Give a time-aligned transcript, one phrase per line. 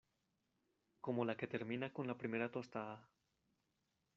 [0.99, 3.07] como la que termina con la primera tostada